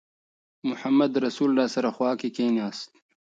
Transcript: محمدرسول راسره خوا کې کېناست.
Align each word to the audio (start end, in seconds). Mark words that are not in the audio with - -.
محمدرسول 0.69 1.49
راسره 1.59 1.89
خوا 1.95 2.11
کې 2.19 2.29
کېناست. 2.35 2.89